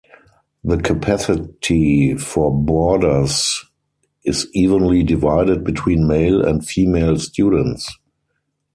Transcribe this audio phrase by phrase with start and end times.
[0.63, 3.63] The capacity for boarders
[4.25, 7.87] is evenly divided between male and female students.